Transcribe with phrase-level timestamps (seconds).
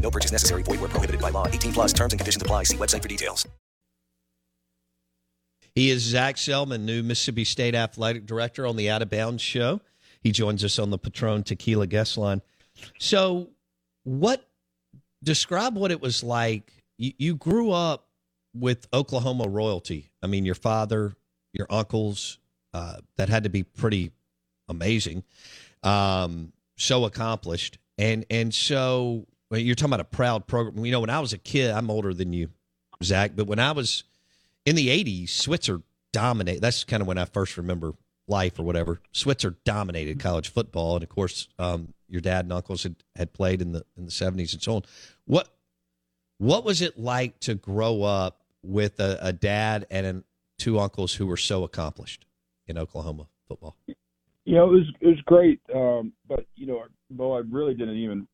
[0.00, 0.62] No purchase necessary.
[0.62, 1.48] Void where prohibited by law.
[1.48, 2.62] 18 plus terms and conditions apply.
[2.62, 3.46] See website for details.
[5.74, 9.82] He is Zac Selmon, new Mississippi State Athletic Director on the Out of Bounds show.
[10.22, 12.40] He joins us on the Patron Tequila guest line.
[12.98, 13.50] So,
[14.04, 14.48] what
[15.22, 16.72] describe what it was like?
[16.96, 18.08] You, you grew up
[18.54, 20.10] with Oklahoma royalty.
[20.22, 21.14] I mean, your father,
[21.52, 22.38] your uncles,
[22.72, 24.12] uh, that had to be pretty
[24.68, 25.24] amazing,
[25.82, 30.84] um, so accomplished, and and so well, you're talking about a proud program.
[30.84, 32.50] You know, when I was a kid, I'm older than you,
[33.02, 34.04] Zach, but when I was
[34.64, 35.82] in the 80s, Switzer
[36.16, 36.62] dominated.
[36.62, 37.92] That's kind of when I first remember
[38.26, 39.00] life or whatever.
[39.12, 43.60] Switzer dominated college football, and of course, um, your dad and uncles had, had played
[43.60, 44.82] in the in the 70s and so on.
[45.26, 45.48] What
[46.38, 50.24] what was it like to grow up with a, a dad and an,
[50.58, 52.26] two uncles who were so accomplished
[52.66, 53.76] in Oklahoma football?
[53.86, 57.96] You know, it was it was great, um, but you know, Bo, I really didn't
[57.96, 58.26] even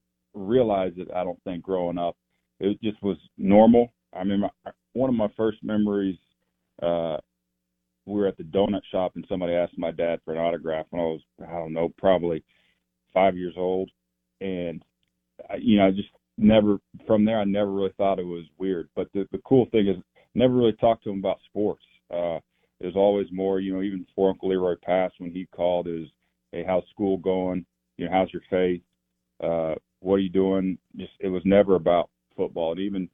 [1.03, 1.15] it.
[1.15, 2.17] I don't think growing up,
[2.61, 3.93] it just was normal.
[4.15, 4.51] I remember
[4.93, 6.19] one of my first memories.
[6.83, 7.19] Uh,
[8.05, 11.01] we were at the donut shop and somebody asked my dad for an autograph when
[11.01, 12.43] I was I don't know probably
[13.15, 13.91] five years old,
[14.41, 14.83] and
[15.49, 18.89] I, you know I just never from there I never really thought it was weird.
[18.97, 19.97] But the the cool thing is
[20.35, 21.85] never really talked to him about sports.
[22.13, 22.39] Uh,
[22.81, 26.09] there's always more, you know, even before Uncle Lee Roy passed, when he called, is,
[26.51, 27.65] hey, how's school going?
[27.97, 28.83] You know, how's your faith?
[29.43, 30.79] Uh, what are you doing?
[30.97, 33.09] Just it was never about football, and even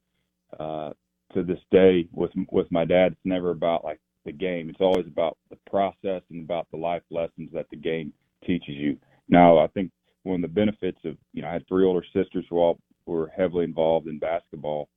[0.59, 0.91] uh,
[1.33, 4.69] to this day with with my dad, it's never about like the game.
[4.69, 8.13] It's always about the process and about the life lessons that the game
[8.45, 8.97] teaches you.
[9.27, 9.91] Now, I think
[10.23, 13.31] one of the benefits of you know I had three older sisters who all were
[13.35, 14.89] heavily involved in basketball,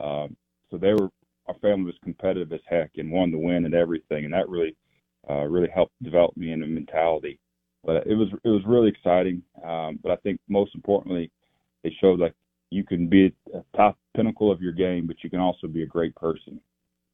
[0.00, 0.36] um,
[0.70, 1.10] so they were
[1.46, 4.76] our family was competitive as heck and wanted to win and everything, and that really
[5.28, 7.40] uh, really helped develop me in a mentality.
[7.84, 9.42] But it was it was really exciting.
[9.64, 11.30] Um, but I think most importantly,
[11.84, 12.34] it showed like
[12.70, 15.82] you can be at the top pinnacle of your game, but you can also be
[15.82, 16.60] a great person,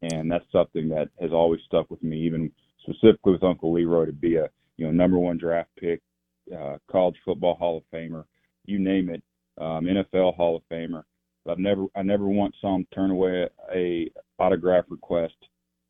[0.02, 2.50] and that's something that has always stuck with me, even
[2.82, 6.00] specifically with Uncle Lee Roy to be a you know number one draft pick,
[6.56, 8.24] uh, college football Hall of Famer,
[8.66, 9.22] you name it,
[9.58, 11.02] um, NFL Hall of Famer.
[11.48, 15.36] I've never I never once saw him turn away a, a autograph request.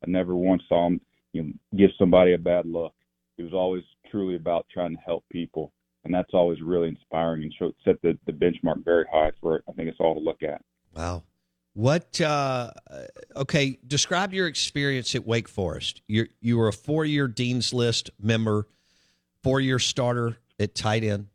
[0.05, 1.01] I never once saw him
[1.33, 2.93] you know, give somebody a bad look.
[3.37, 5.71] It was always truly about trying to help people,
[6.07, 9.73] and that's always really inspiring and show, set the, the benchmark very high for I
[9.73, 10.61] think it's all to look at.
[10.95, 11.23] Wow.
[11.73, 12.19] What?
[12.19, 12.71] Uh,
[13.35, 16.01] okay, describe your experience at Wake Forest.
[16.07, 18.67] You you were a four year Dean's List member,
[19.43, 21.27] four year starter at tight end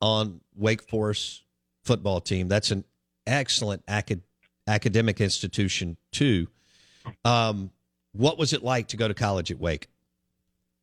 [0.00, 1.44] on Wake Forest
[1.84, 2.48] football team.
[2.48, 2.84] That's an
[3.26, 4.22] excellent acad-
[4.66, 6.48] academic institution too.
[7.24, 7.70] Um,
[8.12, 9.88] what was it like to go to college at Wake?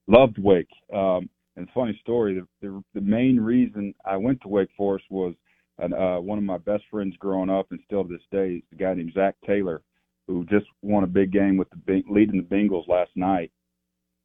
[0.07, 0.69] Loved Wake.
[0.93, 5.33] Um, and funny story, the, the the main reason I went to Wake Forest was
[5.77, 8.63] and uh, one of my best friends growing up and still to this day is
[8.71, 9.81] a guy named Zac Taylor,
[10.27, 13.51] who just won a big game with the leading the Bengals last night.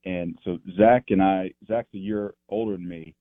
[0.05, 3.15] And so Zach and I, Zach's a year older than me,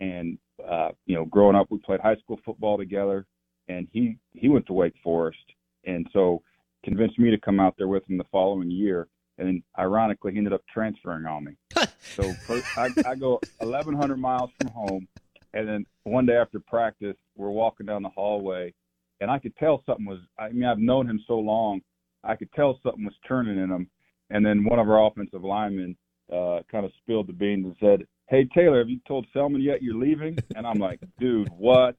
[0.00, 0.38] and
[0.68, 3.26] uh, you know, growing up we played high school football together,
[3.68, 5.38] and he he went to Wake Forest,
[5.84, 6.42] and so
[6.84, 9.08] convinced me to come out there with him the following year.
[9.38, 11.52] And then, ironically, he ended up transferring on me.
[12.14, 12.34] so
[12.76, 15.08] I, I go 1,100 miles from home,
[15.52, 18.72] and then one day after practice, we're walking down the hallway,
[19.20, 20.20] and I could tell something was.
[20.38, 21.80] I mean, I've known him so long.
[22.22, 23.88] I could tell something was turning in him.
[24.30, 25.96] And then one of our offensive linemen
[26.32, 29.82] uh, kind of spilled the beans and said, "Hey Taylor, have you told Selmon yet
[29.82, 31.96] you're leaving?" And I'm like, "Dude, what?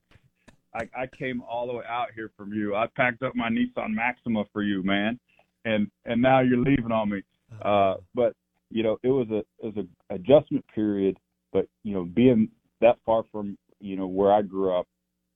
[0.73, 2.75] I, I came all the way out here from you.
[2.75, 5.19] I packed up my Nissan Maxima for you, man,
[5.65, 7.21] and and now you're leaving on me."
[7.61, 8.33] Uh, but
[8.69, 11.17] you know, it was a it was a adjustment period.
[11.51, 12.49] But you know, being
[12.81, 14.87] that far from you know where I grew up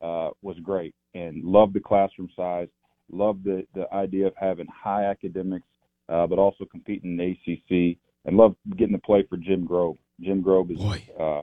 [0.02, 2.68] uh, was great, and loved the classroom size.
[3.12, 5.68] Loved the the idea of having high academics,
[6.10, 9.98] uh, but also competing in the ACC, and loved getting to play for Jim Grobe.
[10.22, 10.80] Jim Grobe is
[11.20, 11.42] uh,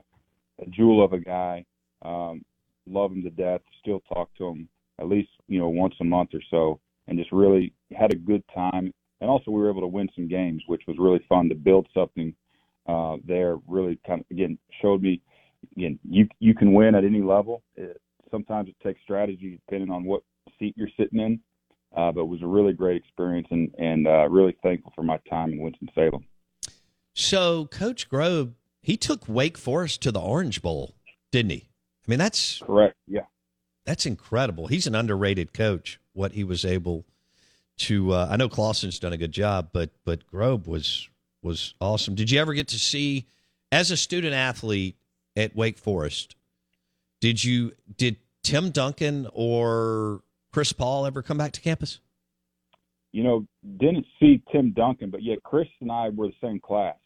[0.61, 1.65] a jewel of a guy.
[2.03, 2.43] Um,
[2.87, 3.61] love him to death.
[3.81, 4.69] Still talk to him
[4.99, 8.43] at least you know once a month or so, and just really had a good
[8.53, 8.93] time.
[9.21, 11.87] And also we were able to win some games, which was really fun to build
[11.93, 12.35] something
[12.87, 13.57] uh, there.
[13.67, 15.21] Really kind of again showed me
[15.75, 17.63] again you you can win at any level.
[17.75, 17.99] It,
[18.31, 20.21] sometimes it takes strategy depending on what
[20.59, 21.39] seat you're sitting in.
[21.95, 25.17] Uh, but it was a really great experience and and uh, really thankful for my
[25.29, 26.25] time in Winston Salem.
[27.13, 30.95] So Coach Grobe, he took Wake Forest to the Orange Bowl,
[31.31, 31.69] didn't he?
[32.05, 32.95] I mean, that's correct.
[33.07, 33.21] Yeah,
[33.85, 34.67] that's incredible.
[34.67, 35.99] He's an underrated coach.
[36.13, 37.05] What he was able
[37.77, 41.09] to, uh, I know Clawson's done a good job, but but Grobe was
[41.43, 42.15] was awesome.
[42.15, 43.27] Did you ever get to see,
[43.71, 44.97] as a student athlete
[45.35, 46.35] at Wake Forest?
[47.21, 50.21] Did you did Tim Duncan or
[50.51, 51.99] Chris Paul ever come back to campus?
[53.11, 53.47] You know,
[53.77, 56.97] didn't see Tim Duncan, but yet Chris and I were the same class,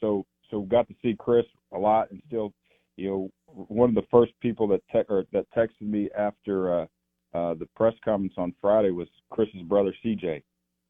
[0.00, 2.52] so so got to see Chris a lot, and still,
[2.96, 6.86] you know, one of the first people that te- or that texted me after uh,
[7.34, 10.42] uh, the press conference on Friday was Chris's brother CJ,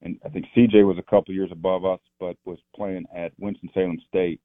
[0.02, 3.70] and I think CJ was a couple years above us, but was playing at Winston
[3.72, 4.40] Salem State,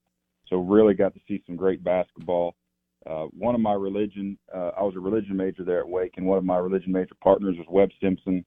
[0.48, 2.56] so really got to see some great basketball.
[3.06, 6.26] Uh, one of my religion, uh, I was a religion major there at Wake, and
[6.26, 8.46] one of my religion major partners was Webb Simpson,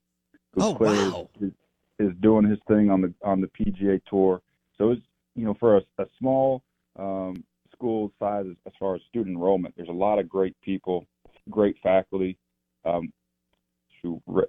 [0.55, 1.29] who oh, clearly wow.
[1.41, 1.53] is,
[1.99, 4.43] is doing his thing on the on the PGA tour.
[4.77, 5.03] So it's
[5.35, 6.63] you know for a, a small
[6.99, 7.43] um,
[7.73, 11.07] school size as, as far as student enrollment, there's a lot of great people,
[11.49, 12.37] great faculty.
[12.85, 13.13] Um,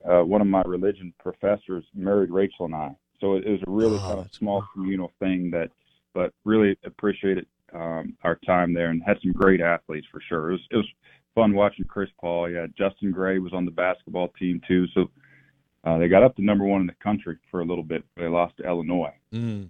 [0.10, 3.72] uh, one of my religion professors married Rachel and I, so it, it was a
[3.72, 5.70] really Oh, kind of small communal thing that,
[6.14, 10.50] but really appreciated um, our time there and had some great athletes for sure.
[10.50, 10.88] It was it was
[11.36, 12.50] fun watching Chris Paul.
[12.50, 14.86] Yeah, Justin Gray was on the basketball team too.
[14.94, 15.10] So
[15.84, 18.04] uh, they got up to number one in the country for a little bit.
[18.16, 19.14] But they lost to Illinois.
[19.34, 19.70] Mm.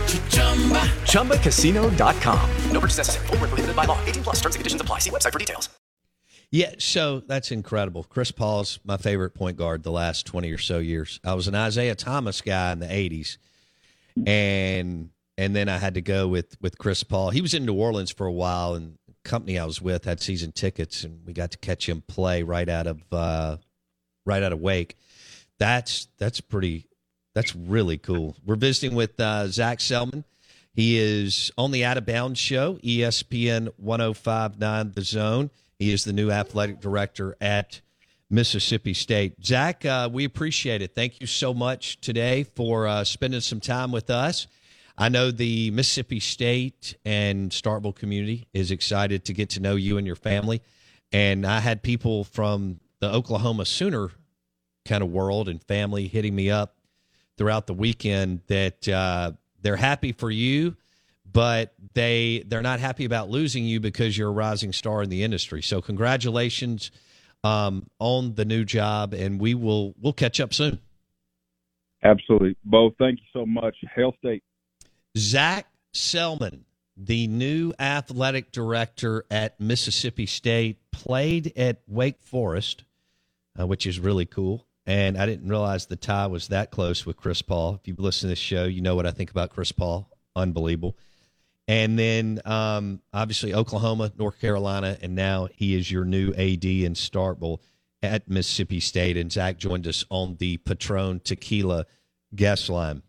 [1.05, 2.49] ChumbaCasino.com.
[2.71, 3.27] No purchase necessary.
[3.27, 4.03] Void where prohibited by law.
[4.05, 4.99] 18 plus terms and conditions apply.
[4.99, 5.69] See website for details.
[6.51, 8.03] Yeah, so that's incredible.
[8.03, 11.21] Chris Paul's my favorite point guard the last 20 or so years.
[11.23, 13.37] I was an Isiah Thomas guy in the 80s.
[14.27, 17.29] And and then I had to go with with Chris Paul.
[17.29, 20.19] He was in New Orleans for a while and the company I was with had
[20.19, 23.57] season tickets and we got to catch him play right out of uh
[24.25, 24.97] right out of Wake.
[25.57, 26.85] That's that's pretty
[27.33, 28.35] that's really cool.
[28.45, 30.23] We're visiting with uh, Zac Selmon.
[30.73, 35.49] He is on the Out of Bounds show, ESPN 1059 The Zone.
[35.77, 37.81] He is the new athletic director at
[38.29, 39.33] Mississippi State.
[39.43, 40.95] Zach, uh, we appreciate it.
[40.95, 44.47] Thank you so much today for uh, spending some time with us.
[44.97, 49.97] I know the Mississippi State and Starkville community is excited to get to know you
[49.97, 50.61] and your family.
[51.11, 54.11] And I had people from the Oklahoma Sooner
[54.85, 56.75] kind of world and family hitting me up
[57.41, 59.31] throughout the weekend that uh,
[59.63, 60.75] they're happy for you,
[61.33, 65.23] but they they're not happy about losing you because you're a rising star in the
[65.23, 65.63] industry.
[65.63, 66.91] So congratulations
[67.43, 70.77] um, on the new job, and we will we'll catch up soon.
[72.03, 72.91] Absolutely, Bo.
[72.99, 73.75] Thank you so much.
[73.95, 74.43] Hail State.
[75.17, 82.83] Zac Selmon, the new athletic director at Mississippi State, played at Wake Forest,
[83.59, 84.67] uh, which is really cool.
[84.91, 87.75] And I didn't realize the tie was that close with Chris Paul.
[87.75, 90.09] If you've listened to this show, you know what I think about Chris Paul.
[90.35, 90.97] Unbelievable.
[91.65, 96.95] And then um, obviously Oklahoma, North Carolina, and now he is your new AD in
[96.95, 97.59] Starkville
[98.03, 99.15] at Mississippi State.
[99.15, 101.85] And Zach joined us on the Patron Tequila
[102.35, 103.01] guest line.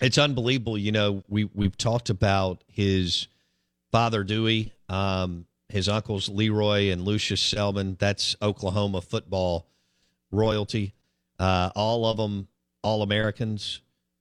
[0.00, 0.78] It's unbelievable.
[0.78, 3.26] You know, we we've talked about his
[3.90, 7.98] father Dewey, um, his uncles Lee Roy and Lucius Selmon.
[7.98, 9.66] That's Oklahoma football
[10.30, 10.94] royalty.
[11.38, 12.48] Uh, all of them
[12.82, 13.80] All Americans.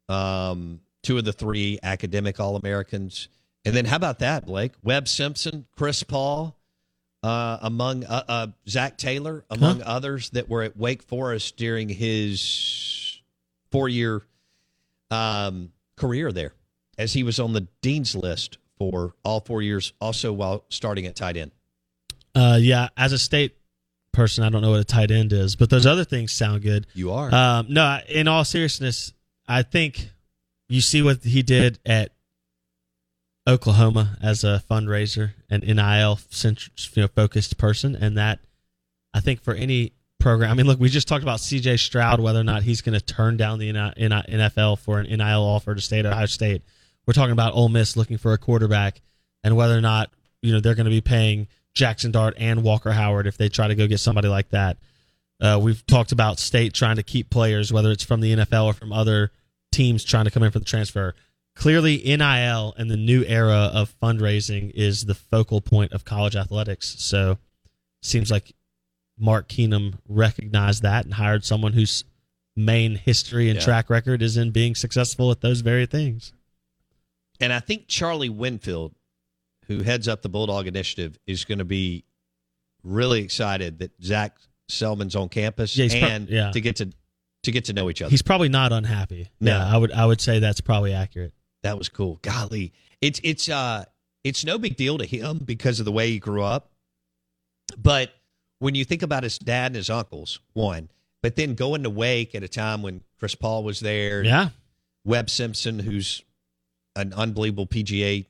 [0.10, 3.30] Um, two of the three academic All Americans.
[3.66, 4.74] And then how about that, Blake?
[4.84, 6.58] Webb Simpson, Chris Paul,
[7.24, 9.86] uh, among uh, uh, Zac Taylor, among huh?
[9.88, 13.20] others that were at Wake Forest during his
[13.72, 14.22] four-year
[15.12, 16.54] um, career there,
[16.98, 21.16] as he was on the dean's list for all four years, also while starting at
[21.16, 21.52] tight end.
[22.36, 23.58] Uh, yeah, as a state
[24.18, 26.88] person, I don't know what a tight end is, but those other things sound good.
[26.96, 27.34] You are.
[27.34, 29.14] Um, no, in all seriousness,
[29.48, 30.10] I think
[30.68, 32.12] you see what he did at
[33.48, 36.56] Oklahoma as a fundraiser and NIL you
[36.96, 38.40] know, focused person, and that
[39.14, 40.50] I think for any program.
[40.50, 41.78] I mean, look, we just talked about C.J.
[41.78, 45.76] Stroud, whether or not he's going to turn down the NFL for an NIL offer
[45.76, 46.64] to stay at Ohio State.
[47.06, 49.00] We're talking about Ole Miss looking for a quarterback,
[49.44, 50.10] and whether or not
[50.42, 51.48] you know they're going to be paying
[51.78, 54.78] Jackson Dart and Walker Howard if they try to go get somebody like that.
[55.40, 58.74] Uh, we've talked about State trying to keep players, whether it's from the NFL or
[58.74, 59.32] from other
[59.72, 61.14] teams trying to come in for the transfer
[61.58, 66.96] clearly NIL and the new era of fundraising is the focal point of college athletics.
[67.00, 67.38] So
[68.02, 68.54] seems like
[69.18, 72.04] Mark Keenum recognized that and hired someone whose
[72.56, 73.66] main history and yeah.
[73.66, 76.32] track record is in being successful at those very things.
[77.40, 78.94] And I think Charlie Winfield,
[79.68, 82.06] who heads up the Bulldog Initiative, is going to be
[82.84, 84.38] really excited that Zac
[84.70, 86.52] Selmon's on campus yeah, and pro- yeah.
[86.52, 86.92] to get to
[87.44, 88.10] to get to know each other.
[88.10, 89.30] He's probably not unhappy.
[89.40, 89.52] No.
[89.52, 91.34] Yeah, I would I would say that's probably accurate.
[91.64, 92.20] That was cool.
[92.22, 93.86] Golly, it's it's uh
[94.24, 96.72] it's no big deal to him because of the way he grew up.
[97.78, 98.12] But
[98.60, 100.90] when you think about his dad and his uncles, one,
[101.22, 104.50] but then going to Wake at a time when Chris Paul was there, yeah,
[105.06, 106.24] Webb Simpson, who's
[106.96, 108.26] an unbelievable PGA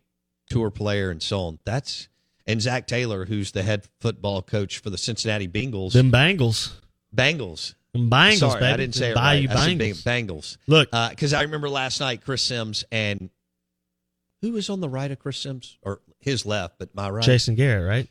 [0.50, 1.60] Tour player, and so on.
[1.66, 2.08] That's
[2.46, 5.94] and Zac Taylor, who's the head football coach for the Cincinnati Bengals.
[5.94, 6.74] Them Bengals.
[7.16, 7.76] Bengals.
[7.96, 8.38] Bengals.
[8.38, 8.74] Sorry, baby.
[8.74, 9.78] I didn't say it Bayou right.
[9.78, 10.02] Bangles.
[10.04, 10.58] Bangles.
[10.68, 13.30] Look, because uh, I remember last night Chris Sims and
[14.42, 17.24] who was on the right of Chris Sims or his left, but my right.
[17.24, 18.08] Jason Garrett, right?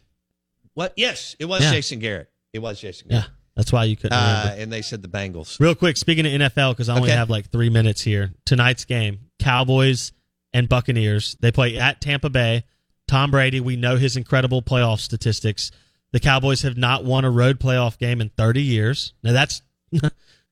[0.75, 0.93] What?
[0.97, 1.73] Yes, it was yeah.
[1.73, 2.31] Jason Garrett.
[2.53, 3.09] It was Jason.
[3.09, 3.25] Garrett.
[3.27, 4.13] Yeah, that's why you couldn't.
[4.13, 5.59] Uh, and they said the Bengals.
[5.61, 7.17] Real quick, speaking of NFL, because I only okay.
[7.17, 8.33] have like three minutes here.
[8.45, 10.13] Tonight's game: Cowboys
[10.57, 11.37] and Buccaneers.
[11.41, 12.65] They play at Tampa Bay.
[13.07, 15.71] Tom Brady, we know his incredible playoff statistics.
[16.13, 19.13] The Cowboys have not won a road playoff game in 30 years.
[19.23, 19.61] Now that's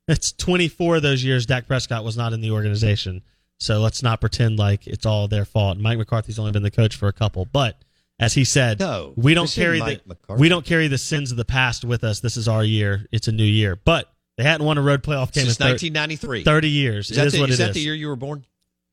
[0.06, 3.23] It's 24 of those years Dak Prescott was not in the organization.
[3.58, 5.78] So let's not pretend like it's all their fault.
[5.78, 7.78] Mike McCarthy's only been the coach for a couple, but
[8.20, 10.40] as he said, no, we don't carry the McCarthy.
[10.40, 12.20] we don't carry the sins of the past with us.
[12.20, 13.06] This is our year.
[13.11, 13.76] It's a new year.
[13.76, 16.44] But they hadn't won a road playoff game since in 1993.
[16.44, 17.11] 30 years.
[17.11, 18.44] Is that, the, is is that the year you were born?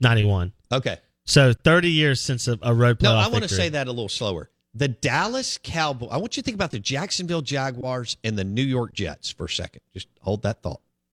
[0.02, 0.54] 91.
[0.72, 0.98] Okay.
[1.26, 3.04] So 30 years since a, a road playoff.
[3.04, 4.50] No, I want to say that a little slower.
[4.74, 6.10] The Dallas Cowboys.
[6.12, 9.46] I want you to think about the Jacksonville Jaguars and the New York Jets for
[9.46, 9.82] a second.
[9.94, 10.82] Just hold that thought.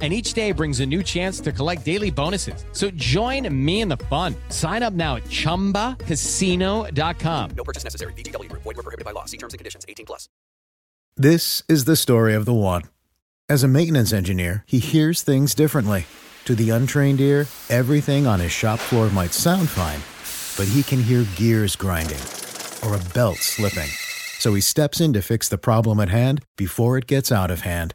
[0.00, 2.64] and each day brings a new chance to collect daily bonuses.
[2.72, 4.34] So join me in the fun.
[4.48, 7.50] Sign up now at ChumbaCasino.com.
[7.54, 8.14] No purchase necessary.
[8.14, 8.50] VGW.
[8.52, 9.26] Void were prohibited by law.
[9.26, 9.84] See terms and conditions.
[9.86, 10.30] 18 plus.
[11.16, 12.82] This is the story of the one.
[13.48, 16.06] As a maintenance engineer, he hears things differently.
[16.46, 20.00] To the untrained ear, everything on his shop floor might sound fine,
[20.56, 22.20] but he can hear gears grinding
[22.82, 23.90] or a belt slipping.
[24.38, 27.60] So he steps in to fix the problem at hand before it gets out of
[27.60, 27.94] hand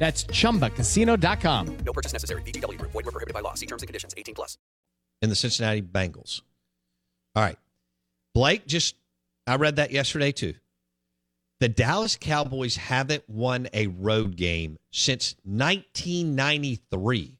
[0.00, 1.76] That's ChumbaCasino.com.
[1.84, 2.42] No purchase necessary.
[2.42, 2.80] VGW.
[2.80, 3.52] Void were prohibited by law.
[3.52, 4.14] See terms and conditions.
[4.16, 4.56] 18 plus.
[5.20, 6.40] In the Cincinnati Bengals.
[7.36, 7.58] All right.
[8.34, 8.96] Blake just,
[9.46, 10.54] I read that yesterday too.
[11.60, 17.36] The Dallas Cowboys haven't won a road game since 1993.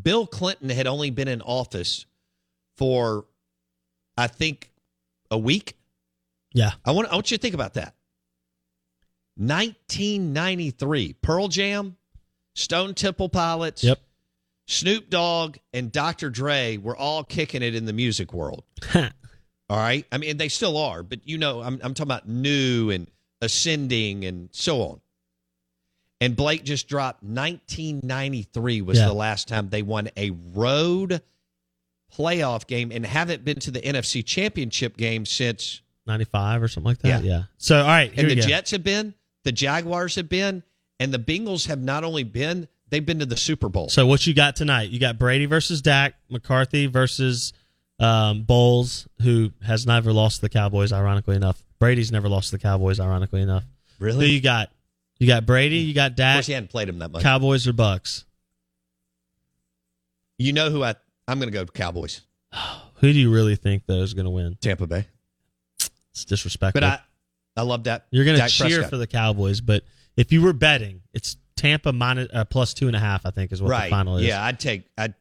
[0.00, 2.04] Bill Clinton had only been in office
[2.76, 3.24] for,
[4.18, 4.70] I think,
[5.30, 5.78] a week.
[6.52, 6.72] Yeah.
[6.84, 7.94] I want, I want you to think about that.
[9.36, 11.96] 1993, Pearl Jam,
[12.54, 14.00] Stone Temple Pilots, Yep.
[14.66, 16.30] Snoop Dogg, and Dr.
[16.30, 18.64] Dre were all kicking it in the music world.
[18.94, 19.08] all
[19.70, 20.06] right.
[20.10, 23.08] I mean, they still are, but you know, I'm, I'm talking about new and
[23.42, 25.00] ascending and so on.
[26.20, 29.06] And Blake just dropped 1993 was Yeah.
[29.08, 31.20] the last time they won a road
[32.16, 35.82] playoff game and haven't been to the NFC Championship game since.
[36.06, 37.22] 95 or something like that.
[37.24, 37.30] Yeah.
[37.38, 37.42] Yeah.
[37.58, 38.10] So, all right.
[38.12, 38.42] Here And the.
[38.46, 39.12] Jets have been,
[39.44, 40.62] the Jaguars have been,
[40.98, 43.88] and the Bengals have not only been, they've been to the Super Bowl.
[43.88, 44.90] So, what you got tonight?
[44.90, 47.52] You got Brady versus Dak, McCarthy versus
[47.98, 51.62] um, Bowles, who has never lost to the Cowboys, ironically enough.
[51.78, 53.64] Brady's never lost to the Cowboys, ironically enough.
[53.98, 54.26] Really?
[54.26, 54.70] Who you got?
[55.18, 57.22] You got Brady, you got of Dak, course, he hadn't played him that much.
[57.22, 58.24] Cowboys or Bucks?
[60.38, 60.94] you know who I,
[61.28, 62.20] I'm going to go Cowboys,
[62.96, 64.56] Who do you really think, though, is going to win?
[64.60, 65.06] Tampa Bay.
[66.12, 66.80] It's disrespectful.
[66.80, 67.00] But I,
[67.56, 68.06] I love that.
[68.10, 68.90] You're going to cheer Prescott.
[68.90, 69.84] for the Cowboys, but
[70.16, 73.24] if you were betting, it's Tampa minus uh, plus two and a half.
[73.26, 73.84] I think is what right.
[73.84, 74.26] the final is.
[74.26, 75.14] Yeah, I'd take, I'd,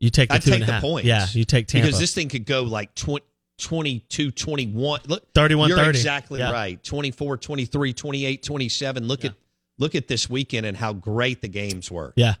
[0.00, 0.82] you take the I'd two take and a half.
[0.82, 1.06] points.
[1.06, 3.24] Yeah, you take Tampa because this thing could go like 20,
[3.58, 5.00] 22, 21.
[5.08, 5.88] Look, 31, You're 30.
[5.90, 6.52] exactly Yeah.
[6.52, 6.82] right.
[6.84, 9.08] 24, 23, 28, 27.
[9.08, 9.34] Look at
[9.78, 12.12] look at this weekend and how great the games were.
[12.16, 12.34] Yeah,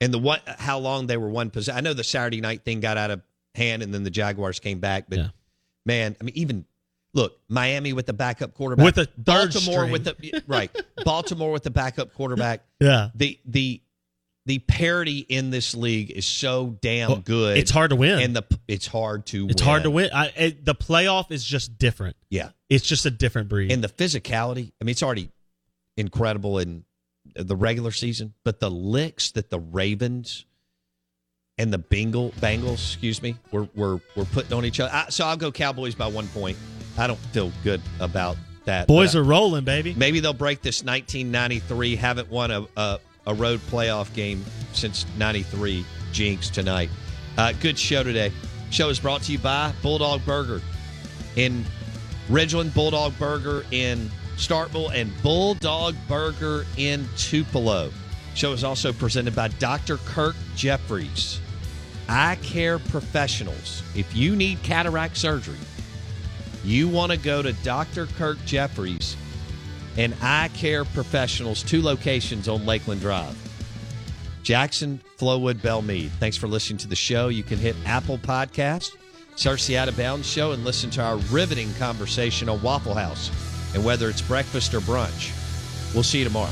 [0.00, 1.78] And the what how long they were one possession.
[1.78, 3.22] I know the Saturday night thing got out of
[3.54, 5.28] hand and then the Jaguars came back, but Yeah.
[5.86, 6.64] man, I mean even
[7.14, 8.84] look, Miami with the backup quarterback.
[8.84, 9.92] With a third Baltimore string.
[9.92, 10.70] with the right.
[11.04, 12.62] Baltimore with the backup quarterback.
[12.80, 13.08] yeah.
[13.14, 13.80] The the
[14.44, 17.58] the parity in this league is so damn Well, good.
[17.58, 18.18] it's hard to win.
[18.20, 20.10] and the it's hard to It's hard to win.
[20.12, 22.16] I, it, the playoff is just different.
[22.28, 23.70] Yeah, It's just a different breed.
[23.70, 24.72] and the physicality.
[24.80, 25.30] I mean, it's already
[25.96, 26.84] incredible in
[27.36, 30.44] the regular season, but the licks that the Ravens
[31.56, 34.90] and the Bengal Bengals, excuse me, were were were putting on each other.
[34.92, 36.58] I, so I'll go Cowboys by one point.
[36.98, 38.86] I don't feel good about that.
[38.86, 39.94] Boys are rolling, baby.
[39.96, 41.96] maybe they'll break this 1993.
[41.96, 45.84] Haven't won a a, a road playoff game since '93.
[46.12, 46.90] Jinx tonight.
[47.38, 48.30] Uh, good show today.
[48.70, 50.60] Show is brought to you by Bulldog Burger
[51.36, 51.64] in
[52.28, 57.90] Ridgeland, Bulldog Burger in Starkville, and Bulldog Burger in Tupelo.
[58.34, 59.98] Show is also presented by Dr.
[59.98, 61.40] Kirk Jeffries,
[62.08, 63.82] Eye Care Professionals.
[63.94, 65.58] If you need cataract surgery,
[66.64, 68.06] you want to go to Dr.
[68.06, 69.16] Kirk Jeffries
[69.96, 73.36] and Eye Care Professionals, two locations on Lakeland Drive.
[74.42, 76.10] Jackson, Flowwood, Belmead.
[76.18, 77.28] Thanks for listening to the show.
[77.28, 78.96] You can hit Apple Podcast,
[79.36, 83.30] search the Out of Bounds Show, and listen to our riveting conversation on Waffle House.
[83.74, 85.32] And whether it's breakfast or brunch,
[85.94, 86.50] we'll see you tomorrow.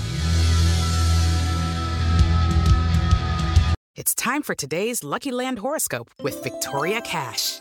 [3.96, 7.60] It's time for today's Lucky Land horoscope with Victoria Cash.